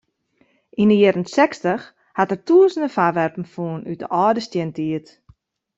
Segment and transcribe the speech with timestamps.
[0.81, 1.83] Yn de jierren sechstich
[2.17, 5.05] hat er tûzenen foarwerpen fûn út de âlde stientiid.